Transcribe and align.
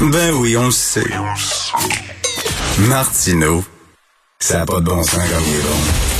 Ben 0.00 0.32
oui, 0.32 0.56
on 0.56 0.64
le 0.64 0.70
sait. 0.70 1.04
Martineau, 2.78 3.62
ça 4.38 4.60
n'a 4.60 4.66
pas 4.66 4.80
de 4.80 4.86
bon 4.86 5.02
sens 5.02 5.16
comme 5.16 5.44
il 5.46 5.56
est 5.56 5.62
bon. 5.62 5.76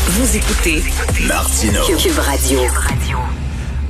Vous 0.08 0.37
écoutez 0.37 0.84
Martineau. 1.27 1.87
Cube 1.96 2.19
Radio. 2.19 2.61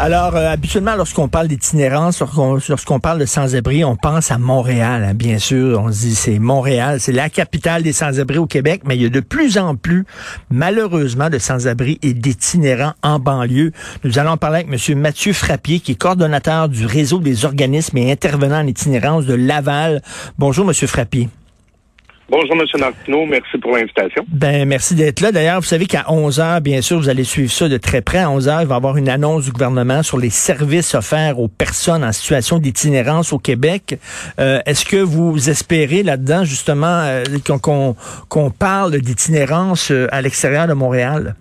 Alors, 0.02 0.34
euh, 0.34 0.48
habituellement, 0.48 0.96
lorsqu'on 0.96 1.28
parle 1.28 1.46
d'itinérance, 1.46 2.22
lorsqu'on 2.70 3.00
parle 3.00 3.18
de 3.18 3.26
sans-abri, 3.26 3.84
on 3.84 3.96
pense 3.96 4.30
à 4.30 4.38
Montréal, 4.38 5.04
hein, 5.04 5.12
bien 5.12 5.38
sûr. 5.38 5.82
On 5.84 5.92
se 5.92 5.98
dit 5.98 6.14
c'est 6.14 6.38
Montréal, 6.38 7.00
c'est 7.00 7.12
la 7.12 7.28
capitale 7.28 7.82
des 7.82 7.92
sans-abri 7.92 8.38
au 8.38 8.46
Québec, 8.46 8.80
mais 8.86 8.96
il 8.96 9.02
y 9.02 9.04
a 9.04 9.10
de 9.10 9.20
plus 9.20 9.58
en 9.58 9.76
plus, 9.76 10.06
malheureusement, 10.48 11.28
de 11.28 11.36
sans-abri 11.36 11.98
et 12.00 12.14
d'itinérants 12.14 12.94
en 13.02 13.18
banlieue. 13.18 13.72
Nous 14.02 14.18
allons 14.18 14.38
parler 14.38 14.60
avec 14.60 14.88
M. 14.88 14.98
Mathieu 14.98 15.34
Frappier, 15.34 15.80
qui 15.80 15.92
est 15.92 15.96
coordonnateur 15.96 16.70
du 16.70 16.86
réseau 16.86 17.18
des 17.18 17.44
organismes 17.44 17.98
et 17.98 18.10
intervenants 18.10 18.60
en 18.62 18.66
itinérance 18.66 19.26
de 19.26 19.34
Laval. 19.34 20.00
Bonjour, 20.38 20.66
M. 20.66 20.72
Frappier. 20.72 21.28
Bonjour, 22.30 22.54
M. 22.54 22.64
Martineau. 22.78 23.26
Merci 23.26 23.58
pour 23.58 23.76
l'invitation. 23.76 24.24
Ben, 24.28 24.64
merci 24.64 24.94
d'être 24.94 25.20
là. 25.20 25.32
D'ailleurs, 25.32 25.58
vous 25.60 25.66
savez 25.66 25.86
qu'à 25.86 26.04
11 26.06 26.38
heures, 26.38 26.60
bien 26.60 26.80
sûr, 26.80 26.98
vous 26.98 27.08
allez 27.08 27.24
suivre 27.24 27.50
ça 27.50 27.68
de 27.68 27.76
très 27.76 28.02
près. 28.02 28.18
À 28.18 28.30
11 28.30 28.46
heures, 28.46 28.62
il 28.62 28.68
va 28.68 28.76
y 28.76 28.76
avoir 28.76 28.96
une 28.96 29.08
annonce 29.08 29.46
du 29.46 29.50
gouvernement 29.50 30.04
sur 30.04 30.16
les 30.16 30.30
services 30.30 30.94
offerts 30.94 31.40
aux 31.40 31.48
personnes 31.48 32.04
en 32.04 32.12
situation 32.12 32.58
d'itinérance 32.58 33.32
au 33.32 33.40
Québec. 33.40 33.98
Euh, 34.38 34.60
Est-ce 34.64 34.84
que 34.84 34.98
vous 34.98 35.50
espérez 35.50 36.04
là-dedans, 36.04 36.44
justement, 36.44 37.00
euh, 37.02 37.24
qu'on 37.60 37.96
qu'on 38.28 38.50
parle 38.50 39.00
d'itinérance 39.00 39.90
euh, 39.90 40.06
à 40.12 40.22
l'extérieur 40.22 40.68
de 40.68 40.74
Montréal? 40.74 41.34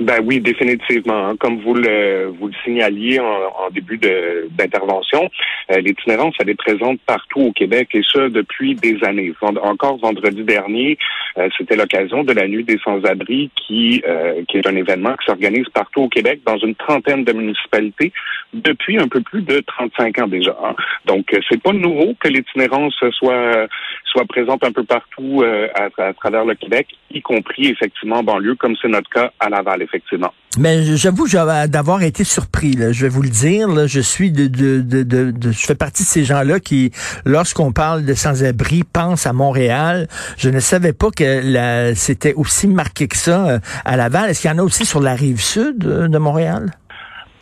Ben 0.00 0.20
oui, 0.24 0.40
définitivement. 0.40 1.34
Comme 1.36 1.58
vous 1.60 1.74
le 1.74 2.26
vous 2.38 2.46
le 2.46 2.54
signaliez 2.62 3.18
en, 3.18 3.24
en 3.66 3.70
début 3.70 3.98
d'intervention, 3.98 5.28
euh, 5.72 5.80
l'itinérance 5.80 6.36
elle 6.38 6.50
est 6.50 6.54
présente 6.54 7.00
partout 7.00 7.40
au 7.40 7.52
Québec 7.52 7.88
et 7.94 8.02
ça 8.12 8.28
depuis 8.28 8.76
des 8.76 8.96
années. 9.02 9.32
Encore 9.42 9.96
vendredi 9.98 10.44
dernier, 10.44 10.96
euh, 11.36 11.48
c'était 11.58 11.74
l'occasion 11.74 12.22
de 12.22 12.32
la 12.32 12.46
nuit 12.46 12.62
des 12.62 12.78
sans-abri 12.78 13.50
qui 13.56 14.00
euh, 14.06 14.44
qui 14.46 14.58
est 14.58 14.66
un 14.68 14.76
événement 14.76 15.14
qui 15.16 15.26
s'organise 15.26 15.68
partout 15.74 16.02
au 16.02 16.08
Québec 16.08 16.42
dans 16.46 16.58
une 16.58 16.76
trentaine 16.76 17.24
de 17.24 17.32
municipalités 17.32 18.12
depuis 18.52 18.98
un 19.00 19.08
peu 19.08 19.20
plus 19.20 19.42
de 19.42 19.58
35 19.66 20.18
ans 20.20 20.28
déjà. 20.28 20.56
hein. 20.62 20.76
Donc 21.06 21.34
euh, 21.34 21.40
c'est 21.50 21.60
pas 21.60 21.72
nouveau 21.72 22.14
que 22.20 22.28
l'itinérance 22.28 22.94
soit 23.12 23.66
soit 24.04 24.24
présente 24.26 24.62
un 24.64 24.72
peu 24.72 24.84
partout 24.84 25.42
euh, 25.42 25.68
à, 25.74 25.88
à 26.02 26.12
travers 26.14 26.44
le 26.44 26.54
Québec, 26.54 26.86
y 27.10 27.20
compris 27.20 27.66
effectivement 27.66 28.18
en 28.18 28.22
banlieue, 28.22 28.54
comme 28.54 28.76
c'est 28.80 28.88
notre 28.88 29.10
cas 29.10 29.32
à 29.40 29.48
Laval, 29.48 29.82
effectivement. 29.88 30.32
Mais 30.58 30.82
j'avoue 30.96 31.26
d'avoir 31.68 32.02
été 32.02 32.24
surpris. 32.24 32.72
là. 32.72 32.92
Je 32.92 33.02
vais 33.02 33.08
vous 33.08 33.22
le 33.22 33.28
dire. 33.28 33.68
là. 33.68 33.86
je 33.86 34.00
suis 34.00 34.30
de, 34.30 34.46
de, 34.46 34.80
de, 34.80 35.02
de- 35.02 35.52
je 35.52 35.66
fais 35.66 35.74
partie 35.74 36.02
de 36.02 36.08
ces 36.08 36.24
gens-là 36.24 36.60
qui, 36.60 36.90
lorsqu'on 37.24 37.72
parle 37.72 38.04
de 38.04 38.14
sans-abri, 38.14 38.82
pensent 38.84 39.26
à 39.26 39.32
Montréal. 39.32 40.08
Je 40.36 40.50
ne 40.50 40.60
savais 40.60 40.92
pas 40.92 41.10
que 41.10 41.92
c'était 41.94 42.34
aussi 42.34 42.66
marqué 42.68 43.08
que 43.08 43.16
ça 43.16 43.48
euh, 43.48 43.58
à 43.84 43.96
Laval. 43.96 44.30
Est-ce 44.30 44.42
qu'il 44.42 44.50
y 44.50 44.54
en 44.54 44.58
a 44.58 44.62
aussi 44.62 44.84
sur 44.84 45.00
la 45.00 45.14
rive 45.14 45.40
sud 45.40 45.84
euh, 45.86 46.08
de 46.08 46.18
Montréal? 46.18 46.70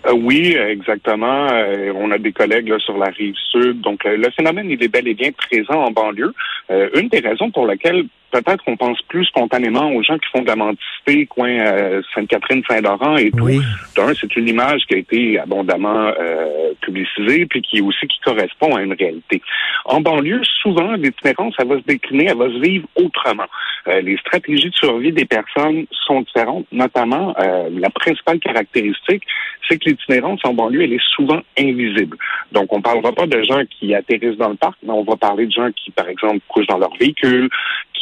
Euh, 0.06 0.12
oui, 0.12 0.54
exactement. 0.56 1.48
Euh, 1.52 1.92
on 1.96 2.10
a 2.12 2.18
des 2.18 2.32
collègues 2.32 2.68
là, 2.68 2.78
sur 2.78 2.96
la 2.98 3.06
rive 3.06 3.34
sud. 3.50 3.80
Donc, 3.80 4.00
le 4.04 4.30
phénomène, 4.36 4.70
il 4.70 4.82
est 4.82 4.88
bel 4.88 5.08
et 5.08 5.14
bien 5.14 5.30
présent 5.32 5.80
en 5.84 5.90
banlieue. 5.90 6.32
Euh, 6.70 6.88
une 7.00 7.08
des 7.08 7.20
raisons 7.20 7.50
pour 7.50 7.66
lesquelles 7.66 8.04
peut-être 8.42 8.64
qu'on 8.64 8.76
pense 8.76 9.00
plus 9.02 9.24
spontanément 9.26 9.90
aux 9.92 10.02
gens 10.02 10.18
qui 10.18 10.28
font 10.30 10.42
de 10.42 10.46
la 10.46 10.56
mendicité, 10.56 11.26
coin 11.26 11.48
euh, 11.48 12.02
Sainte-Catherine, 12.14 12.62
Saint-Laurent 12.68 13.16
et 13.16 13.30
tout. 13.30 13.44
Oui. 13.44 13.60
D'un, 13.96 14.14
c'est 14.14 14.34
une 14.36 14.48
image 14.48 14.82
qui 14.86 14.94
a 14.94 14.98
été 14.98 15.38
abondamment 15.38 16.12
euh, 16.18 16.72
publicisée, 16.80 17.46
puis 17.46 17.62
qui 17.62 17.80
aussi 17.80 18.06
qui 18.06 18.18
correspond 18.24 18.74
à 18.76 18.82
une 18.82 18.94
réalité. 18.94 19.42
En 19.84 20.00
banlieue, 20.00 20.42
souvent, 20.62 20.92
l'itinérance, 20.92 21.54
elle 21.58 21.68
va 21.68 21.78
se 21.78 21.84
décliner, 21.84 22.26
elle 22.26 22.36
va 22.36 22.48
se 22.48 22.60
vivre 22.60 22.86
autrement. 22.96 23.46
Euh, 23.88 24.00
les 24.00 24.16
stratégies 24.18 24.70
de 24.70 24.74
survie 24.74 25.12
des 25.12 25.24
personnes 25.24 25.86
sont 26.06 26.22
différentes, 26.22 26.66
notamment 26.72 27.34
euh, 27.38 27.68
la 27.72 27.90
principale 27.90 28.38
caractéristique, 28.40 29.22
c'est 29.68 29.78
que 29.78 29.90
l'itinérance 29.90 30.40
en 30.44 30.54
banlieue, 30.54 30.82
elle 30.82 30.92
est 30.92 31.06
souvent 31.14 31.40
invisible. 31.58 32.16
Donc, 32.52 32.72
on 32.72 32.78
ne 32.78 32.82
parlera 32.82 33.12
pas 33.12 33.26
de 33.26 33.42
gens 33.42 33.62
qui 33.70 33.94
atterrissent 33.94 34.38
dans 34.38 34.48
le 34.48 34.56
parc, 34.56 34.76
mais 34.82 34.92
on 34.92 35.04
va 35.04 35.16
parler 35.16 35.46
de 35.46 35.52
gens 35.52 35.70
qui, 35.72 35.90
par 35.90 36.08
exemple, 36.08 36.40
couchent 36.48 36.66
dans 36.66 36.78
leur 36.78 36.94
véhicule, 36.98 37.48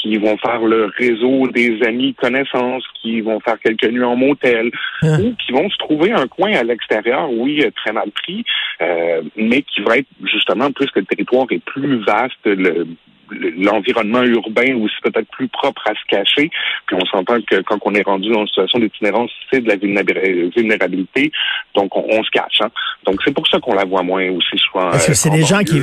qui 0.05 0.19
vont 0.19 0.37
faire 0.37 0.61
le 0.61 0.91
réseau 0.99 1.49
des 1.49 1.83
amis, 1.83 2.13
connaissances, 2.15 2.85
qui 3.01 3.23
vont 3.23 3.41
faire 3.41 3.59
quelques 3.59 3.91
nuits 3.91 4.05
en 4.05 4.17
motel, 4.17 4.71
Hein. 5.03 5.19
ou 5.23 5.35
qui 5.37 5.51
vont 5.53 5.69
se 5.71 5.79
trouver 5.79 6.13
un 6.13 6.27
coin 6.27 6.53
à 6.53 6.63
l'extérieur, 6.63 7.31
oui, 7.33 7.63
euh, 7.65 7.71
très 7.75 7.93
mal 7.93 8.11
pris, 8.11 8.45
euh, 8.83 9.23
mais 9.37 9.63
qui 9.63 9.81
va 9.81 9.97
être 9.97 10.09
justement, 10.25 10.71
puisque 10.73 10.97
le 10.97 11.05
territoire 11.07 11.47
est 11.51 11.65
plus 11.65 11.97
vaste, 12.05 12.45
le- 12.45 12.87
l'environnement 13.31 14.23
urbain 14.23 14.75
aussi 14.77 14.95
peut-être 15.03 15.29
plus 15.31 15.49
propre 15.49 15.83
à 15.89 15.93
se 15.95 16.05
cacher. 16.09 16.51
Puis 16.87 16.97
on 17.01 17.05
s'entend 17.07 17.39
que 17.43 17.63
quand 17.63 17.79
on 17.85 17.95
est 17.95 18.03
rendu 18.03 18.31
dans 18.31 18.41
une 18.41 18.47
situation 18.49 18.79
d'itinérance, 18.79 19.31
c'est 19.53 19.61
de 19.61 19.69
la 19.69 19.77
vulnéra- 19.77 20.51
vulnérabilité, 20.57 21.33
donc 21.75 21.95
on, 21.97 22.05
on 22.11 22.23
se 22.23 22.31
cache. 22.31 22.61
hein. 22.61 22.71
Donc 23.07 23.21
c'est 23.25 23.33
pour 23.35 23.47
ça 23.49 23.59
qu'on 23.61 23.75
la 23.75 23.85
voit 23.85 24.03
moins 24.03 24.29
aussi 24.31 24.57
souvent. 24.71 24.91
Est-ce 24.93 25.07
que 25.07 25.13
euh, 25.13 25.15
c'est 25.15 25.31
des 25.31 25.43
gens 25.45 25.61
qui 25.61 25.79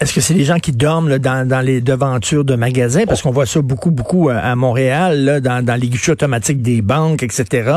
est-ce 0.00 0.14
que 0.14 0.20
c'est 0.20 0.34
des 0.34 0.44
gens 0.44 0.58
qui 0.58 0.72
dorment 0.72 1.08
là, 1.08 1.18
dans, 1.18 1.46
dans 1.48 1.60
les 1.60 1.80
devantures 1.80 2.44
de 2.44 2.54
magasins? 2.54 3.04
Parce 3.06 3.22
qu'on 3.22 3.30
voit 3.30 3.46
ça 3.46 3.60
beaucoup 3.62 3.90
beaucoup 3.90 4.28
euh, 4.30 4.38
à 4.40 4.54
Montréal 4.56 5.24
là, 5.24 5.40
dans, 5.40 5.64
dans 5.64 5.74
les 5.80 5.88
guichets 5.88 6.12
automatiques 6.12 6.62
des 6.62 6.82
banques 6.82 7.22
etc. 7.22 7.70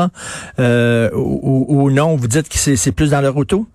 Euh, 0.58 1.10
ou, 1.14 1.66
ou- 1.68 1.90
non 1.90 2.16
vous 2.16 2.28
dites 2.28 2.48
que 2.48 2.56
c'est 2.56 2.76
c'est 2.76 2.92
plus 2.92 3.10
dans 3.10 3.20
leur 3.20 3.36
auto? 3.36 3.66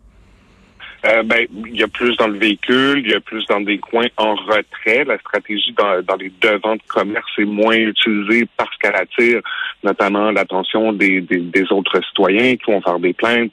Euh, 1.06 1.22
ben, 1.24 1.46
il 1.68 1.75
y 1.75 1.84
a 1.84 1.88
plus 1.88 2.16
dans 2.16 2.28
le 2.28 2.38
véhicule, 2.38 3.02
il 3.03 3.12
y 3.12 3.14
a 3.14 3.19
plus 3.19 3.46
dans 3.47 3.59
des 3.59 3.78
coins 3.78 4.08
en 4.18 4.36
retrait. 4.36 5.03
La 5.03 5.18
stratégie 5.19 5.74
dans, 5.74 6.02
dans 6.02 6.16
les 6.16 6.31
devants 6.41 6.75
de 6.75 6.81
commerce 6.88 7.30
est 7.38 7.46
moins 7.46 7.75
utilisée 7.75 8.47
parce 8.56 8.75
qu'elle 8.78 8.96
attire 8.96 9.41
notamment 9.84 10.31
l'attention 10.31 10.94
des, 10.94 11.19
des, 11.19 11.40
des 11.40 11.72
autres 11.72 12.00
citoyens 12.08 12.56
qui 12.56 12.72
vont 12.72 12.81
faire 12.81 13.00
des 13.00 13.14
plaintes. 13.14 13.52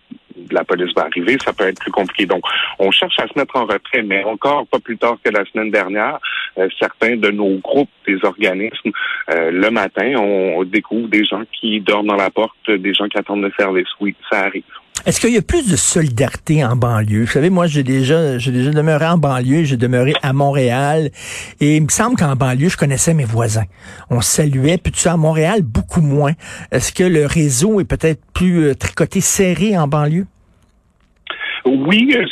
La 0.52 0.64
police 0.64 0.94
va 0.94 1.06
arriver, 1.06 1.36
ça 1.44 1.52
peut 1.52 1.64
être 1.64 1.80
plus 1.80 1.90
compliqué. 1.90 2.24
Donc, 2.24 2.42
on 2.78 2.90
cherche 2.92 3.18
à 3.18 3.26
se 3.26 3.36
mettre 3.36 3.56
en 3.56 3.66
retrait, 3.66 4.02
mais 4.02 4.22
encore 4.24 4.66
pas 4.68 4.78
plus 4.78 4.96
tard 4.96 5.16
que 5.22 5.30
la 5.30 5.44
semaine 5.46 5.70
dernière, 5.70 6.18
euh, 6.56 6.68
certains 6.78 7.16
de 7.16 7.30
nos 7.30 7.58
groupes, 7.58 7.90
des 8.06 8.18
organismes, 8.22 8.92
euh, 9.30 9.50
le 9.50 9.70
matin, 9.70 10.14
on, 10.16 10.58
on 10.58 10.64
découvre 10.64 11.08
des 11.08 11.24
gens 11.24 11.42
qui 11.52 11.80
dorment 11.80 12.06
dans 12.06 12.16
la 12.16 12.30
porte, 12.30 12.70
des 12.70 12.94
gens 12.94 13.08
qui 13.08 13.18
attendent 13.18 13.42
le 13.42 13.52
service. 13.58 13.88
Oui, 14.00 14.14
ça 14.30 14.44
arrive. 14.44 14.62
Est-ce 15.06 15.18
qu'il 15.18 15.32
y 15.32 15.38
a 15.38 15.42
plus 15.42 15.66
de 15.66 15.76
solidarité 15.76 16.62
en 16.62 16.76
banlieue? 16.76 17.24
Vous 17.24 17.30
savez, 17.30 17.48
moi, 17.48 17.66
j'ai 17.66 17.82
déjà, 17.82 18.36
j'ai 18.36 18.52
déjà 18.52 18.70
demeuré 18.70 19.06
en 19.06 19.16
banlieue, 19.16 19.64
j'ai 19.64 19.78
demeuré 19.78 20.12
à 20.22 20.34
Montréal, 20.34 21.10
et 21.60 21.76
il 21.76 21.82
me 21.84 21.88
semble 21.88 22.16
qu'en 22.16 22.36
banlieue, 22.36 22.68
je 22.68 22.76
connaissais 22.76 23.14
mes 23.14 23.24
voisins. 23.24 23.64
On 24.10 24.20
saluait, 24.20 24.76
puis 24.76 24.92
tout 24.92 25.00
ça, 25.00 25.14
à 25.14 25.16
Montréal, 25.16 25.62
beaucoup 25.62 26.02
moins. 26.02 26.32
Est-ce 26.70 26.92
que 26.92 27.04
le 27.04 27.24
réseau 27.24 27.80
est 27.80 27.84
peut-être 27.84 28.20
plus 28.34 28.66
euh, 28.66 28.74
tricoté, 28.74 29.22
serré 29.22 29.78
en 29.78 29.88
banlieue? 29.88 30.26
Oui, 31.64 32.14
euh, 32.14 32.24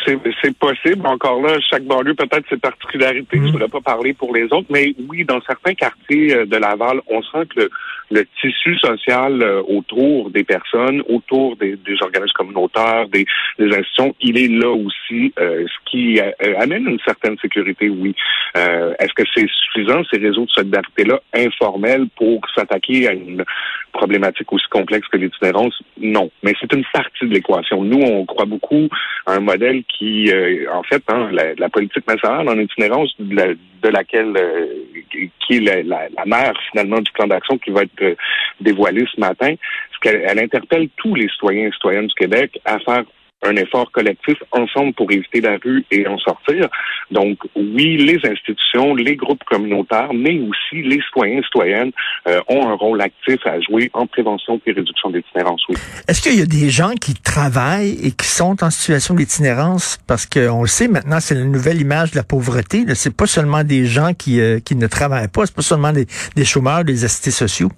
c'est 0.43 0.56
possible. 0.59 1.06
Encore 1.06 1.43
là, 1.43 1.59
chaque 1.71 1.84
banlieue 1.84 2.15
peut-être 2.15 2.49
ses 2.49 2.56
particularités. 2.56 3.37
Je 3.37 3.43
ne 3.43 3.53
voudrais 3.53 3.69
pas 3.69 3.81
parler 3.81 4.12
pour 4.15 4.34
les 4.34 4.44
autres, 4.44 4.69
mais 4.71 4.94
oui, 5.09 5.25
dans 5.25 5.41
certains 5.43 5.75
quartiers 5.75 6.34
euh, 6.34 6.47
de 6.47 6.56
Laval, 6.56 7.00
on 7.09 7.22
sent 7.22 7.47
que 7.55 7.61
le, 7.61 7.71
le 8.11 8.27
tissu 8.41 8.77
social 8.78 9.43
euh, 9.43 9.62
autour 9.69 10.31
des 10.31 10.44
personnes, 10.44 11.03
autour 11.09 11.56
des, 11.56 11.77
des 11.77 11.97
organismes 12.00 12.33
communautaires, 12.34 13.09
des, 13.09 13.27
des 13.59 13.67
institutions, 13.67 14.15
il 14.21 14.38
est 14.38 14.49
là 14.49 14.71
aussi, 14.71 15.33
euh, 15.38 15.67
ce 15.67 15.91
qui 15.91 16.21
euh, 16.21 16.31
amène 16.59 16.88
une 16.88 17.00
certaine 17.05 17.37
sécurité, 17.38 17.88
oui. 17.88 18.15
Euh, 18.56 18.94
Est-ce 18.99 19.12
que 19.12 19.25
c'est 19.34 19.47
suffisant, 19.49 20.03
ces 20.11 20.19
réseaux 20.21 20.47
de 20.47 20.50
solidarité-là, 20.50 21.21
informels, 21.34 22.06
pour 22.17 22.41
s'attaquer 22.55 23.09
à 23.09 23.12
une 23.12 23.44
problématique 23.93 24.53
aussi 24.53 24.67
complexe 24.71 25.06
que 25.09 25.19
l'itinérance? 25.19 25.78
Non. 26.00 26.31
Mais 26.43 26.55
c'est 26.61 26.72
une 26.72 26.84
partie 26.93 27.27
de 27.27 27.34
l'équation. 27.34 27.83
Nous, 27.84 28.00
on 28.00 28.25
croit 28.25 28.47
beaucoup 28.47 28.88
un 29.27 29.41
modèle 29.41 29.83
qui, 29.84 30.31
euh, 30.33 30.67
en 30.73 30.83
fait, 30.83 31.03
hein, 31.09 31.29
la, 31.33 31.55
la 31.55 31.69
politique 31.69 32.06
nationale 32.06 32.49
en 32.49 32.59
itinérance, 32.59 33.15
de, 33.19 33.35
la- 33.37 33.55
de 33.55 33.88
laquelle, 33.88 34.32
euh, 34.37 34.67
qui 35.11 35.56
est 35.56 35.61
la, 35.61 35.82
la, 35.82 36.25
mère, 36.26 36.55
finalement, 36.70 37.00
du 37.00 37.11
plan 37.12 37.26
d'action 37.26 37.59
qui 37.59 37.70
va 37.70 37.82
être 37.82 38.03
euh, 38.03 38.15
dévoilé 38.61 39.05
ce 39.15 39.20
matin, 39.20 39.55
qu'elle 40.00 40.23
elle 40.26 40.38
interpelle 40.38 40.88
tous 40.97 41.15
les 41.15 41.29
citoyens 41.29 41.69
et 41.69 41.73
citoyennes 41.73 42.06
du 42.06 42.15
Québec 42.15 42.59
à 42.65 42.79
faire 42.79 43.05
un 43.43 43.56
effort 43.56 43.90
collectif 43.93 44.37
ensemble 44.52 44.93
pour 44.94 45.11
éviter 45.12 45.40
la 45.40 45.58
rue 45.62 45.85
et 45.90 46.06
en 46.06 46.19
sortir. 46.19 46.69
Donc, 47.11 47.38
oui, 47.55 47.96
les 47.96 48.19
institutions, 48.29 48.94
les 48.94 49.17
groupes 49.17 49.43
communautaires, 49.44 50.12
mais 50.12 50.40
aussi 50.40 50.82
les 50.82 51.00
citoyens 51.02 51.38
et 51.38 51.43
citoyennes 51.44 51.93
euh, 52.26 52.40
ont 52.49 52.69
un 52.69 52.75
rôle 52.75 53.00
actif 53.00 53.38
à 53.46 53.61
jouer 53.61 53.90
en 53.93 54.06
prévention 54.06 54.61
et 54.67 54.73
réduction 54.73 55.11
de 55.11 55.19
l'itinérance, 55.19 55.62
oui. 55.69 55.76
Est-ce 56.08 56.20
qu'il 56.20 56.38
y 56.38 56.43
a 56.43 56.46
des 56.46 56.70
gens 56.70 56.93
qui 57.00 57.14
travaillent 57.14 57.99
et 58.02 58.11
qui 58.11 58.26
sont 58.26 58.62
en 58.62 58.70
situation 58.70 59.14
d'itinérance? 59.14 59.99
Parce 60.06 60.26
qu'on 60.26 60.62
le 60.62 60.69
sait 60.69 60.88
maintenant, 60.88 61.20
c'est 61.20 61.34
la 61.34 61.44
nouvelle 61.44 61.81
image 61.81 62.11
de 62.11 62.17
la 62.17 62.25
pauvreté. 62.25 62.84
C'est 62.94 63.17
pas 63.17 63.26
seulement 63.26 63.64
des 63.64 63.87
gens 63.87 64.14
qui, 64.14 64.41
euh, 64.41 64.58
qui 64.61 64.75
ne 64.75 64.87
travaillent 64.87 65.29
pas, 65.29 65.46
c'est 65.46 65.55
pas 65.55 65.62
seulement 65.62 65.93
des, 65.93 66.06
des 66.34 66.44
chômeurs, 66.44 66.84
des 66.84 67.05
assistés 67.05 67.31
sociaux. 67.31 67.70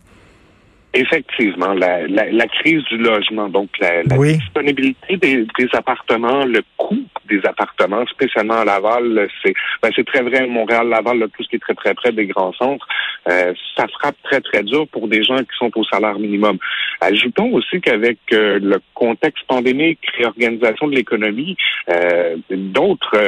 Effectivement, 0.92 1.72
la, 1.72 2.06
la, 2.08 2.30
la 2.32 2.46
crise 2.46 2.82
du 2.84 2.98
logement, 2.98 3.48
donc 3.48 3.68
la, 3.78 4.02
la 4.02 4.18
Oui. 4.18 4.38
disponibilité 4.38 5.16
des, 5.16 5.46
des 5.56 5.68
appartements, 5.72 6.44
le 6.44 6.62
coût 6.76 7.04
des 7.30 7.40
appartements, 7.46 8.04
spécialement 8.06 8.60
à 8.60 8.64
Laval. 8.64 9.28
C'est 9.42 9.54
ben, 9.82 9.90
c'est 9.94 10.06
très 10.06 10.22
vrai, 10.22 10.46
Montréal-Laval, 10.46 11.28
tout 11.36 11.42
ce 11.42 11.48
qui 11.48 11.56
est 11.56 11.60
très 11.60 11.74
très 11.74 11.94
près 11.94 12.12
des 12.12 12.26
grands 12.26 12.52
centres, 12.52 12.86
euh, 13.28 13.52
ça 13.76 13.86
frappe 13.88 14.16
très 14.22 14.40
très 14.40 14.62
dur 14.62 14.86
pour 14.88 15.08
des 15.08 15.22
gens 15.22 15.38
qui 15.38 15.56
sont 15.58 15.70
au 15.76 15.84
salaire 15.84 16.18
minimum. 16.18 16.58
Ajoutons 17.00 17.52
aussi 17.52 17.80
qu'avec 17.80 18.18
euh, 18.32 18.58
le 18.60 18.80
contexte 18.94 19.44
pandémique, 19.46 20.00
réorganisation 20.16 20.88
de 20.88 20.96
l'économie, 20.96 21.56
euh, 21.88 22.36
d'autres 22.50 23.18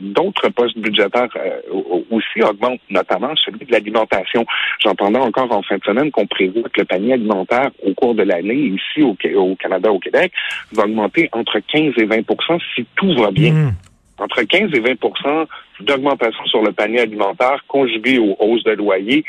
d'autres 0.00 0.48
postes 0.50 0.78
budgétaires 0.78 1.28
aussi 2.10 2.42
augmentent, 2.42 2.80
notamment 2.90 3.34
celui 3.36 3.64
de 3.66 3.72
l'alimentation. 3.72 4.44
J'entendais 4.80 5.18
encore 5.18 5.52
en 5.52 5.62
fin 5.62 5.76
de 5.76 5.84
semaine 5.84 6.10
qu'on 6.10 6.26
prévoit 6.26 6.68
que 6.68 6.80
le 6.80 6.84
panier 6.84 7.14
alimentaire 7.14 7.70
au 7.84 7.94
cours 7.94 8.14
de 8.14 8.22
l'année 8.22 8.54
ici 8.54 9.02
au, 9.02 9.16
au 9.36 9.56
Canada, 9.56 9.90
au 9.90 9.98
Québec, 9.98 10.32
va 10.72 10.84
augmenter 10.84 11.28
entre 11.32 11.58
15 11.60 11.94
et 11.96 12.06
20% 12.06 12.60
si 12.74 12.86
tout 12.96 13.11
va 13.16 13.30
bien. 13.30 13.52
Hmm. 13.52 13.72
Entre 14.18 14.42
15 14.42 14.70
et 14.74 14.80
20% 14.80 15.46
d'augmentation 15.80 16.44
sur 16.46 16.62
le 16.62 16.72
panier 16.72 17.00
alimentaire 17.00 17.64
conjugué 17.66 18.18
aux 18.18 18.36
hausses 18.38 18.62
de 18.64 18.72
loyer, 18.72 19.24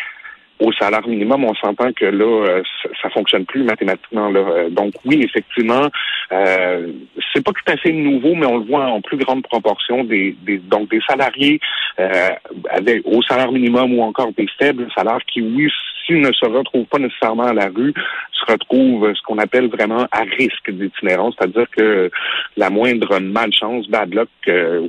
au 0.60 0.72
salaire 0.74 1.06
minimum, 1.08 1.44
on 1.44 1.56
s'entend 1.56 1.92
que 1.94 2.06
là, 2.06 2.46
euh, 2.48 2.64
ça 3.02 3.10
fonctionne 3.10 3.46
plus 3.46 3.64
mathématiquement. 3.64 4.30
Là. 4.30 4.40
Euh, 4.40 4.70
donc 4.70 4.94
oui, 5.04 5.22
effectivement, 5.24 5.90
euh, 6.32 6.92
c'est 7.34 7.44
pas 7.44 7.52
tout 7.52 7.72
à 7.72 7.78
fait 7.78 7.92
nouveau, 7.92 8.36
mais 8.36 8.46
on 8.46 8.60
le 8.60 8.66
voit 8.66 8.86
en 8.86 9.02
plus 9.02 9.18
grande 9.18 9.44
proportion 9.44 10.04
des, 10.04 10.36
donc 10.70 10.90
des 10.90 11.02
salariés 11.08 11.60
euh, 12.00 12.30
avec 12.70 13.02
au 13.06 13.22
salaire 13.24 13.52
minimum 13.52 13.98
ou 13.98 14.04
encore 14.04 14.32
des 14.38 14.48
faibles 14.58 14.88
salaires 14.96 15.24
qui, 15.28 15.42
oui, 15.42 15.70
s'ils 16.06 16.22
ne 16.22 16.32
se 16.32 16.46
retrouvent 16.46 16.86
pas 16.86 17.00
nécessairement 17.00 17.44
à 17.44 17.54
la 17.54 17.68
rue, 17.68 17.94
se 18.32 18.52
retrouvent 18.52 19.14
ce 19.14 19.22
qu'on 19.24 19.38
appelle 19.38 19.68
vraiment 19.68 20.08
à 20.12 20.22
risque 20.38 20.70
d'itinérance, 20.70 21.36
c'est-à-dire 21.38 21.68
que 21.76 22.12
la 22.58 22.70
moindre 22.70 23.20
malchance, 23.20 23.88
bad 23.90 24.14
luck, 24.14 24.30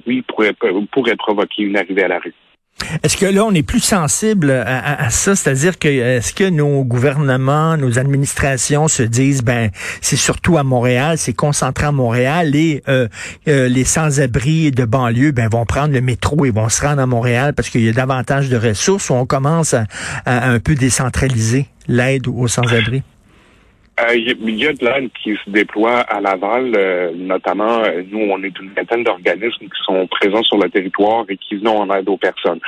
oui, 0.06 0.22
pourrait, 0.22 0.55
pourrait 0.90 1.16
provoquer 1.16 1.62
une 1.62 1.76
arrivée 1.76 2.05
à 2.05 2.08
la 2.08 2.19
rue. 2.19 2.34
Est-ce 3.03 3.17
que 3.17 3.26
là, 3.26 3.44
on 3.44 3.53
est 3.53 3.62
plus 3.62 3.81
sensible 3.81 4.50
à, 4.50 5.09
ça? 5.11 5.37
C'est-à-dire 5.37 5.79
que 5.79 5.88
est-ce 5.88 6.32
que 6.32 6.49
nos 6.49 6.85
gouvernements, 6.85 7.76
nos 7.76 7.99
administrations 7.99 8.88
se 8.88 9.03
disent, 9.03 9.43
ben, 9.43 9.71
c'est 10.00 10.17
surtout 10.17 10.59
à 10.59 10.65
Montréal, 10.65 11.17
c'est 11.19 11.32
concentré 11.32 11.87
à 11.87 11.93
Montréal 11.93 12.55
et 12.55 12.82
euh, 12.88 13.09
euh, 13.49 13.69
les 13.69 13.85
sans-abri 13.85 14.71
de 14.71 14.85
banlieue, 14.85 15.32
ben, 15.32 15.49
vont 15.49 15.65
prendre 15.65 15.94
le 15.94 16.00
métro 16.00 16.44
et 16.44 16.50
vont 16.50 16.69
se 16.69 16.82
rendre 16.82 17.00
à 17.00 17.06
Montréal 17.06 17.55
parce 17.55 17.71
qu'il 17.71 17.82
y 17.82 17.88
a 17.88 17.93
davantage 17.93 18.49
de 18.49 18.56
ressources 18.56 19.09
ou 19.11 19.15
on 19.15 19.26
commence 19.26 19.75
à 19.75 19.87
un 20.26 20.59
peu 20.59 20.75
décentraliser 20.75 21.67
l'aide 21.88 22.29
aux 22.29 22.49
sans-abri? 22.49 23.03
Il 23.96 24.29
euh, 24.29 24.50
y, 24.50 24.67
a 24.67 24.73
de 24.73 24.85
l'aide 24.85 25.11
qui 25.23 25.37
se 25.37 25.50
déploie 25.50 26.00
à 26.00 26.20
Laval, 26.20 26.73
euh, 26.76 27.12
notamment, 27.14 27.85
euh, 27.85 28.02
nous, 28.11 28.26
on 28.29 28.43
est 28.43 28.58
une 28.58 28.70
vingtaine 28.70 29.05
d'organismes 29.05 29.67
qui 29.67 29.82
sont 29.85 30.08
présents 30.08 30.43
sur 30.43 30.58
le 30.58 30.69
territoire 30.69 31.25
et 31.29 31.37
qui 31.37 31.55
viennent 31.55 31.69
en 31.69 31.94
aide 31.94 32.08
aux 32.08 32.17
personnes. 32.17 32.58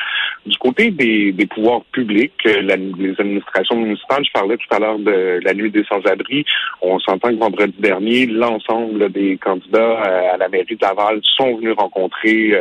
Du 0.45 0.57
côté 0.59 0.93
des, 0.93 1.33
des 1.33 1.47
pouvoirs 1.47 1.83
publics, 1.91 2.33
les 2.45 3.15
administrations 3.19 3.75
municipales, 3.75 4.25
je 4.25 4.31
parlais 4.31 4.57
tout 4.57 4.73
à 4.73 4.79
l'heure 4.79 5.01
de 5.01 5.41
la 5.43 5.53
nuit 5.53 5.73
des 5.73 5.83
sans-abri, 5.85 6.45
on 6.81 7.01
s'entend 7.01 7.31
que 7.31 7.41
vendredi 7.41 7.75
dernier, 7.81 8.27
l'ensemble 8.27 9.11
des 9.11 9.37
candidats 9.39 9.99
à 10.35 10.37
la 10.37 10.49
mairie 10.49 10.77
de 10.77 10.81
Laval 10.81 11.19
sont 11.25 11.57
venus 11.57 11.75
rencontrer 11.77 12.55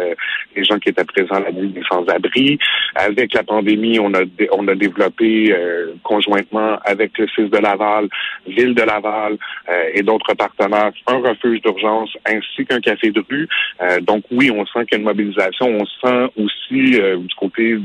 les 0.55 0.63
gens 0.63 0.79
qui 0.79 0.89
étaient 0.89 1.05
présents 1.05 1.39
la 1.39 1.51
nuit 1.51 1.69
des 1.69 1.83
sans-abri. 1.87 2.57
Avec 2.95 3.35
la 3.35 3.43
pandémie, 3.43 3.99
on 3.99 4.11
a, 4.15 4.23
on 4.51 4.67
a 4.67 4.73
développé 4.73 5.55
conjointement 6.01 6.79
avec 6.85 7.15
le 7.19 7.27
CIS 7.27 7.49
de 7.49 7.57
Laval 7.59 8.09
Ville 8.55 8.73
de 8.73 8.81
Laval 8.83 9.37
euh, 9.69 9.89
et 9.93 10.01
d'autres 10.01 10.33
partenaires, 10.33 10.91
un 11.07 11.17
refuge 11.17 11.61
d'urgence 11.61 12.15
ainsi 12.25 12.65
qu'un 12.65 12.79
café 12.79 13.11
de 13.11 13.23
rue. 13.29 13.47
Euh, 13.81 13.99
donc 14.01 14.23
oui, 14.31 14.51
on 14.51 14.65
sent 14.65 14.85
qu'il 14.85 14.93
y 14.93 14.95
a 14.95 14.97
une 14.97 15.03
mobilisation. 15.03 15.67
On 15.67 15.85
sent 15.85 16.31
aussi 16.37 16.99
euh, 16.99 17.17
du 17.17 17.35
côté 17.35 17.77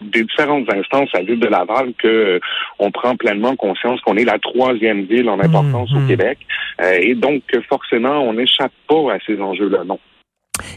des 0.00 0.22
différentes 0.22 0.72
instances 0.72 1.08
à 1.14 1.22
Ville 1.22 1.40
de 1.40 1.46
Laval 1.46 1.94
que 1.96 2.40
on 2.78 2.90
prend 2.90 3.16
pleinement 3.16 3.56
conscience 3.56 4.00
qu'on 4.02 4.16
est 4.16 4.24
la 4.24 4.38
troisième 4.38 5.04
ville 5.04 5.28
en 5.30 5.40
importance 5.40 5.92
au 5.92 5.96
mmh, 5.96 6.04
mmh. 6.04 6.08
Québec 6.08 6.38
et 7.00 7.14
donc 7.14 7.42
forcément 7.68 8.18
on 8.20 8.34
n'échappe 8.34 8.72
pas 8.88 9.14
à 9.14 9.18
ces 9.24 9.40
enjeux-là. 9.40 9.84
Non. 9.84 9.98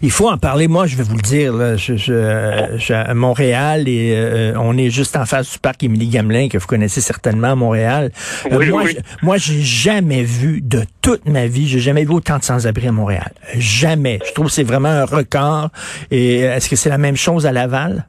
Il 0.02 0.10
faut 0.10 0.28
en 0.28 0.38
parler. 0.38 0.68
Moi, 0.68 0.88
je 0.88 0.96
vais 0.96 1.04
vous 1.04 1.16
le 1.16 1.22
dire. 1.22 1.54
Là, 1.54 1.76
je, 1.76 1.96
je, 1.96 2.94
à 2.94 3.14
Montréal 3.14 3.88
et 3.88 4.14
euh, 4.16 4.54
on 4.60 4.76
est 4.78 4.90
juste 4.90 5.16
en 5.16 5.26
face 5.26 5.54
du 5.54 5.60
parc 5.60 5.84
Émilie 5.84 6.10
Gamelin 6.10 6.50
que 6.50 6.58
vous 6.58 6.66
connaissez 6.66 7.02
certainement 7.02 7.52
à 7.52 7.56
Montréal. 7.56 8.12
Euh, 8.52 8.66
moi, 8.70 8.86
je, 8.88 8.98
moi, 9.22 9.38
j'ai 9.38 9.62
jamais 9.62 10.24
vu 10.24 10.62
de 10.62 10.82
toute 11.02 11.26
ma 11.26 11.46
vie, 11.46 11.68
j'ai 11.68 11.80
jamais 11.80 12.06
vu 12.06 12.14
autant 12.14 12.40
de 12.40 12.44
sans-abri 12.44 12.88
à 12.88 12.92
Montréal. 12.92 13.32
Jamais. 13.56 14.20
Je 14.26 14.34
trouve 14.34 14.48
que 14.48 14.52
c'est 14.52 14.64
vraiment 14.64 14.90
un 14.90 15.06
record. 15.06 15.70
Et 16.10 16.44
euh, 16.44 16.56
est-ce 16.56 16.70
que 16.70 16.76
c'est 16.76 16.90
la 16.90 16.98
même 16.98 17.18
chose 17.18 17.46
à 17.46 17.52
Laval? 17.52 18.06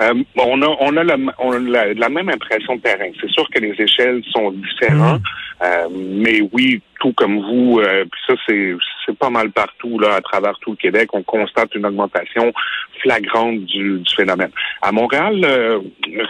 Euh, 0.00 0.14
on 0.36 0.62
a, 0.62 0.66
on 0.80 0.96
a, 0.96 1.04
la, 1.04 1.16
on 1.38 1.52
a 1.52 1.84
la, 1.94 2.08
même 2.08 2.28
impression 2.28 2.76
de 2.76 2.80
terrain. 2.80 3.10
C'est 3.20 3.30
sûr 3.30 3.48
que 3.50 3.60
les 3.60 3.74
échelles 3.80 4.22
sont 4.32 4.50
différentes, 4.50 5.20
mmh. 5.20 5.64
euh, 5.64 5.88
mais 5.92 6.40
oui, 6.52 6.82
tout 7.00 7.12
comme 7.12 7.38
vous, 7.38 7.78
euh, 7.78 8.04
ça 8.26 8.34
c'est 8.46 8.74
c'est 9.04 9.16
pas 9.16 9.30
mal 9.30 9.50
partout 9.50 9.98
là 9.98 10.14
à 10.14 10.20
travers 10.20 10.58
tout 10.60 10.70
le 10.72 10.76
Québec, 10.76 11.10
on 11.12 11.22
constate 11.22 11.74
une 11.74 11.86
augmentation 11.86 12.52
flagrante 13.00 13.60
du, 13.64 13.98
du 14.00 14.14
phénomène. 14.14 14.50
À 14.82 14.92
Montréal, 14.92 15.40
euh, 15.44 15.80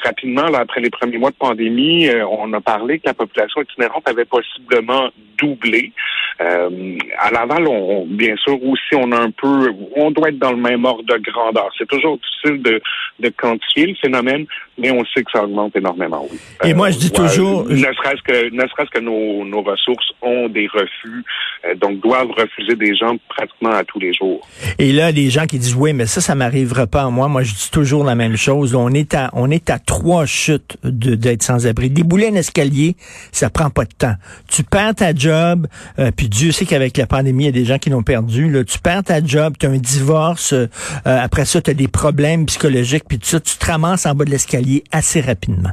rapidement 0.03 0.47
là, 0.47 0.61
après 0.61 0.81
les 0.81 0.91
premiers 0.91 1.19
mois 1.19 1.31
de 1.31 1.37
pandémie, 1.37 2.09
euh, 2.09 2.27
on 2.27 2.53
a 2.53 2.61
parlé 2.61 2.99
que 2.99 3.07
la 3.07 3.15
population 3.15 3.63
itinérante 3.63 4.09
avait 4.09 4.25
possiblement 4.25 5.11
doublé. 5.39 5.93
à 6.39 7.31
Laval, 7.31 7.67
on, 7.69 8.07
bien 8.07 8.37
sûr 8.37 8.63
aussi, 8.65 8.95
on 8.95 9.13
a 9.13 9.19
un 9.19 9.31
peu, 9.31 9.73
on 9.97 10.11
doit 10.11 10.29
être 10.29 10.39
dans 10.39 10.53
le 10.53 10.57
même 10.57 10.85
ordre 10.85 11.05
de 11.05 11.19
grandeur. 11.19 11.71
C'est 11.79 11.89
toujours 11.89 12.19
difficile 12.19 12.63
de, 12.63 12.81
de 13.21 13.29
quantifier 13.31 13.87
le 13.87 13.95
phénomène, 13.95 14.47
mais 14.79 14.91
on 14.91 15.05
sait 15.07 15.23
que 15.23 15.31
ça 15.33 15.45
augmente 15.45 15.77
énormément. 15.77 16.27
Oui. 16.31 16.39
Et 16.65 16.75
moi, 16.75 16.91
je 16.91 16.99
dis 16.99 17.11
toujours, 17.11 17.69
ne 17.69 17.77
serait-ce 17.77 18.23
que 18.23 18.51
ne 18.55 18.67
serait-ce 18.69 18.91
que 18.91 19.01
nos, 19.01 19.45
nos 19.45 19.63
ressources 19.63 20.11
ont 20.23 20.49
des 20.49 20.67
refus, 20.67 21.25
euh, 21.65 21.75
donc 21.77 22.01
doivent 22.01 22.31
refuser 22.31 22.75
des 22.77 22.95
gens 22.97 23.17
pratiquement 23.29 23.71
à 23.71 23.85
tous 23.85 24.01
les 24.01 24.13
jours. 24.13 24.47
Et 24.79 24.93
là, 24.93 25.11
les 25.11 25.31
gens 25.31 25.47
qui 25.47 25.59
disent 25.59 25.77
oui, 25.77 25.93
mais 25.93 26.07
ça, 26.07 26.21
ça 26.21 26.35
m'arrivera 26.35 26.87
pas 26.87 27.03
à 27.03 27.11
moi. 27.11 27.29
Moi, 27.29 27.43
je 27.43 27.55
dis 27.55 27.71
toujours 27.71 28.05
la 28.05 28.15
même 28.15 28.37
chose. 28.37 28.75
On 28.75 28.91
est 28.91 29.15
à, 29.15 29.31
on 29.35 29.51
est 29.51 29.71
à 29.71 29.79
trois 29.79 30.27
chutes 30.27 30.77
d'être 30.83 31.43
sans 31.43 31.67
abri. 31.67 31.91
Débouler 31.91 32.29
un 32.29 32.35
escalier, 32.35 32.97
ça 33.31 33.51
prend 33.51 33.71
pas 33.71 33.85
de 33.85 33.95
temps. 33.97 34.15
Tu 34.49 34.65
perds 34.65 34.97
ta 34.97 35.15
job, 35.15 35.67
euh, 35.99 36.11
puis 36.17 36.29
Dieu 36.29 36.51
sait 36.51 36.65
qu'avec 36.65 36.97
la 36.97 37.07
pandémie, 37.07 37.45
il 37.45 37.47
y 37.47 37.49
a 37.51 37.53
des 37.53 37.65
gens 37.65 37.79
qui 37.79 37.91
l'ont 37.91 38.03
perdu. 38.03 38.51
Là, 38.51 38.65
tu 38.65 38.79
perds 38.79 39.05
ta 39.05 39.25
job, 39.25 39.55
tu 39.59 39.67
as 39.67 39.71
un 39.71 39.79
divorce, 39.79 40.53
euh, 40.53 40.67
après 41.05 41.45
ça, 41.45 41.61
tu 41.61 41.71
as 41.71 41.75
des 41.75 41.89
problèmes 41.89 42.47
psychologiques, 42.47 43.05
puis 43.09 43.19
tout 43.19 43.27
ça, 43.27 43.41
tu 43.41 43.57
te 43.57 43.67
ramasses 43.67 44.07
en 44.07 44.15
bas 44.15 44.25
de 44.25 44.31
l'escalier 44.31 44.64
assez 44.93 45.21
rapidement. 45.21 45.71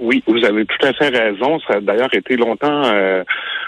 Oui, 0.00 0.22
vous 0.26 0.44
avez 0.44 0.64
tout 0.64 0.86
à 0.86 0.92
fait 0.92 1.08
raison. 1.08 1.60
Ça 1.60 1.74
a 1.74 1.80
d'ailleurs 1.80 2.12
été 2.12 2.36
longtemps 2.36 2.82
euh, 2.84 3.22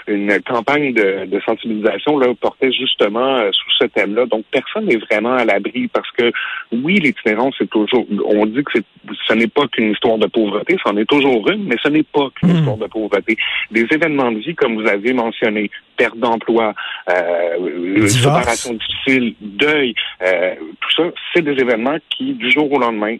une 0.07 0.39
campagne 0.41 0.93
de, 0.93 1.25
de, 1.25 1.39
sensibilisation 1.45 2.17
là 2.17 2.27
portait 2.39 2.71
justement 2.71 3.37
euh, 3.37 3.49
sous 3.53 3.71
ce 3.79 3.85
thème-là. 3.85 4.25
Donc 4.25 4.43
personne 4.51 4.85
n'est 4.85 4.97
vraiment 4.97 5.35
à 5.35 5.45
l'abri 5.45 5.87
parce 5.87 6.09
que 6.11 6.31
oui, 6.71 6.99
l'itinérance 6.99 7.55
c'est 7.57 7.69
toujours. 7.69 8.05
On 8.25 8.45
dit 8.45 8.63
que 8.63 8.79
ce 9.27 9.33
n'est 9.33 9.47
pas 9.47 9.67
qu'une 9.67 9.91
histoire 9.91 10.17
de 10.17 10.27
pauvreté, 10.27 10.77
c'en 10.83 10.97
est 10.97 11.05
toujours 11.05 11.49
une, 11.49 11.65
mais 11.65 11.75
ce 11.81 11.89
n'est 11.89 12.03
pas 12.03 12.29
qu'une 12.35 12.51
hmm. 12.51 12.57
histoire 12.57 12.77
de 12.77 12.87
pauvreté. 12.87 13.37
Des 13.71 13.85
événements 13.89 14.31
de 14.31 14.39
vie 14.39 14.55
comme 14.55 14.81
vous 14.81 14.87
avez 14.87 15.13
mentionné, 15.13 15.69
perte 15.95 16.17
d'emploi, 16.17 16.73
euh, 17.09 18.07
séparation 18.07 18.73
difficile, 18.73 19.33
deuil, 19.41 19.95
euh, 20.21 20.55
tout 20.81 20.91
ça, 20.95 21.03
c'est 21.33 21.41
des 21.41 21.59
événements 21.59 21.97
qui 22.09 22.33
du 22.33 22.51
jour 22.51 22.71
au 22.71 22.79
lendemain 22.79 23.17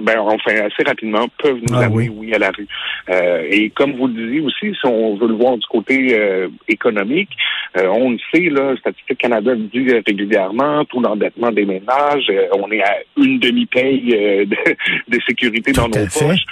ben, 0.00 0.18
enfin, 0.18 0.52
assez 0.52 0.82
rapidement, 0.86 1.26
peuvent 1.42 1.60
nous 1.68 1.74
ah 1.74 1.84
amener, 1.84 2.08
oui. 2.08 2.34
à 2.34 2.38
la 2.38 2.50
rue. 2.50 2.66
Euh, 3.08 3.46
et 3.50 3.70
comme 3.70 3.92
vous 3.92 4.06
le 4.06 4.14
disiez 4.14 4.40
aussi, 4.40 4.74
si 4.74 4.86
on 4.86 5.16
veut 5.16 5.28
le 5.28 5.34
voir 5.34 5.56
du 5.56 5.66
côté 5.66 6.18
euh, 6.18 6.48
économique, 6.68 7.30
euh, 7.76 7.86
on 7.88 8.10
le 8.10 8.18
sait, 8.32 8.48
là, 8.50 8.76
Statistique 8.76 9.18
Canada 9.18 9.52
le 9.52 9.64
dit 9.64 9.92
régulièrement, 10.06 10.84
tout 10.84 11.00
l'endettement 11.00 11.50
des 11.50 11.64
ménages, 11.64 12.30
on 12.52 12.70
est 12.70 12.82
à 12.82 12.96
une 13.16 13.38
demi-paye 13.38 14.46
de, 14.46 15.18
sécurité 15.26 15.72
dans 15.72 15.88
nos 15.88 16.06
poches. 16.06 16.44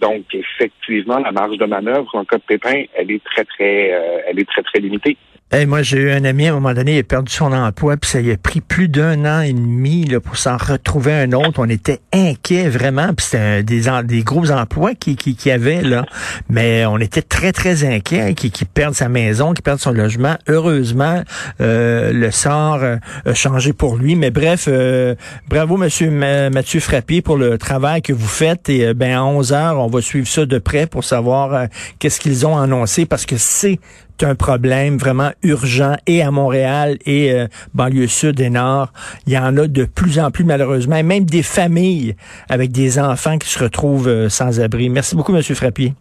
donc, 0.00 0.24
effectivement, 0.32 1.18
la 1.18 1.32
marge 1.32 1.58
de 1.58 1.66
manœuvre 1.66 2.14
en 2.14 2.24
cas 2.24 2.36
de 2.36 2.42
pépin, 2.42 2.84
elle 2.94 3.10
est 3.10 3.22
très, 3.24 3.44
très, 3.44 3.92
elle 4.26 4.38
est 4.38 4.48
très, 4.48 4.62
très 4.62 4.80
limitée 4.80 5.16
moi, 5.66 5.82
j'ai 5.82 5.98
eu 5.98 6.10
un 6.10 6.24
ami, 6.24 6.48
à 6.48 6.50
un 6.50 6.54
moment 6.54 6.74
donné, 6.74 6.96
il 6.96 6.98
a 6.98 7.02
perdu 7.04 7.32
son 7.32 7.52
emploi, 7.52 7.96
puis 7.96 8.10
ça 8.10 8.18
a 8.18 8.36
pris 8.36 8.60
plus 8.60 8.88
d'un 8.88 9.24
an 9.24 9.40
et 9.40 9.52
demi 9.52 10.04
pour 10.24 10.36
s'en 10.36 10.56
retrouver 10.56 11.12
un 11.12 11.32
autre. 11.32 11.58
On 11.58 11.68
était 11.68 12.00
inquiets, 12.12 12.68
vraiment, 12.68 13.14
puis 13.14 13.24
c'était 13.30 13.62
des, 13.62 14.22
gros 14.24 14.50
emplois 14.50 14.94
qu'il 14.94 15.14
qui, 15.16 15.50
avait, 15.52 15.82
là. 15.82 16.06
Mais 16.48 16.84
on 16.86 16.98
était 16.98 17.22
très, 17.22 17.52
très 17.52 17.84
inquiets 17.84 18.34
qu'il 18.34 18.50
qui 18.50 18.64
perde 18.64 18.94
sa 18.94 19.08
maison, 19.08 19.52
qu'il 19.52 19.62
perde 19.62 19.78
son 19.78 19.92
logement. 19.92 20.34
Heureusement, 20.48 21.22
euh, 21.60 22.12
le 22.12 22.32
sort 22.32 22.80
euh, 22.82 22.96
a 23.24 23.34
changé 23.34 23.72
pour 23.72 23.96
lui. 23.96 24.16
Mais 24.16 24.32
bref, 24.32 24.64
euh, 24.66 25.14
bravo, 25.48 25.76
Monsieur 25.76 26.10
Mathieu 26.10 26.80
Frappier, 26.80 27.22
pour 27.22 27.36
le 27.36 27.58
travail 27.58 28.02
que 28.02 28.12
vous 28.12 28.26
faites. 28.26 28.68
Et 28.68 28.92
ben 28.92 29.16
à 29.16 29.24
11 29.24 29.52
heures, 29.52 29.78
on 29.78 29.86
va 29.86 30.02
suivre 30.02 30.26
ça 30.26 30.46
de 30.46 30.58
près 30.58 30.86
pour 30.86 31.04
savoir 31.04 31.68
qu'est-ce 32.00 32.18
qu'ils 32.18 32.44
ont 32.44 32.58
annoncé, 32.58 33.06
parce 33.06 33.24
que 33.24 33.36
c'est 33.36 33.78
un 34.22 34.34
problème 34.34 34.96
vraiment 34.96 35.30
urgent 35.42 35.96
et 36.06 36.22
à 36.22 36.30
Montréal 36.30 36.98
et 37.04 37.32
euh, 37.32 37.46
banlieue 37.74 38.06
sud 38.06 38.40
et 38.40 38.50
nord. 38.50 38.92
Il 39.26 39.32
y 39.32 39.38
en 39.38 39.56
a 39.56 39.66
de 39.66 39.84
plus 39.84 40.18
en 40.18 40.30
plus 40.30 40.44
malheureusement, 40.44 40.96
et 40.96 41.02
même 41.02 41.24
des 41.24 41.42
familles 41.42 42.16
avec 42.48 42.72
des 42.72 42.98
enfants 42.98 43.38
qui 43.38 43.48
se 43.48 43.58
retrouvent 43.58 44.08
euh, 44.08 44.28
sans 44.28 44.60
abri. 44.60 44.88
Merci 44.88 45.16
beaucoup, 45.16 45.34
M. 45.34 45.42
Frappier. 45.42 45.94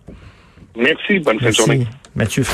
Merci. 0.77 1.19
Bonne 1.19 1.39
fin 1.39 1.49
de 1.49 1.55
journée. 1.55 1.87
Mathieu 2.15 2.43
Frappier. 2.43 2.51